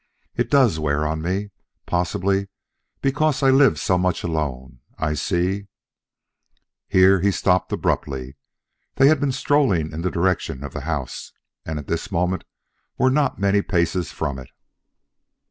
[0.35, 1.51] It does wear on me,
[1.85, 2.47] possibly
[3.03, 4.79] because I live so much alone.
[4.97, 5.67] I see"
[6.87, 8.35] Here he stopped abruptly.
[8.95, 11.33] They had been strolling in the direction of the house,
[11.67, 12.45] and at this moment
[12.97, 14.49] were not many paces from it.